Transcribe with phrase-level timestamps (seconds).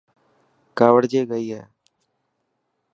[0.77, 1.61] ڪاوڙجي گئي هي.